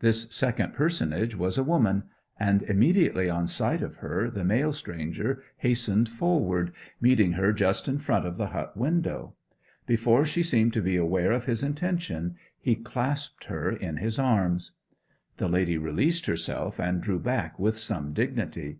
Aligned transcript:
This 0.00 0.34
second 0.34 0.72
personage 0.72 1.36
was 1.36 1.58
a 1.58 1.62
woman; 1.62 2.04
and 2.40 2.62
immediately 2.62 3.28
on 3.28 3.46
sight 3.46 3.82
of 3.82 3.96
her 3.96 4.30
the 4.30 4.42
male 4.42 4.72
stranger 4.72 5.42
hastened 5.58 6.08
forward, 6.08 6.72
meeting 7.02 7.32
her 7.32 7.52
just 7.52 7.86
in 7.86 7.98
front 7.98 8.24
of 8.24 8.38
the 8.38 8.46
hut 8.46 8.78
window. 8.78 9.34
Before 9.86 10.24
she 10.24 10.42
seemed 10.42 10.72
to 10.72 10.80
be 10.80 10.96
aware 10.96 11.32
of 11.32 11.44
his 11.44 11.62
intention 11.62 12.36
he 12.58 12.76
clasped 12.76 13.44
her 13.44 13.70
in 13.70 13.98
his 13.98 14.18
arms. 14.18 14.72
The 15.36 15.48
lady 15.48 15.76
released 15.76 16.24
herself 16.24 16.80
and 16.80 17.02
drew 17.02 17.18
back 17.18 17.58
with 17.58 17.76
some 17.76 18.14
dignity. 18.14 18.78